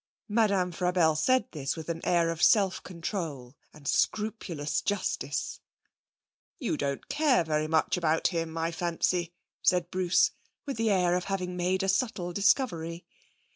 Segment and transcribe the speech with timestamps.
[0.29, 5.59] Madame Frabelle said this with an air of self control and scrupulous justice.
[6.57, 10.31] 'You don't care very much about him, I fancy,' said Bruce
[10.65, 13.05] with the air of having made a subtle discovery.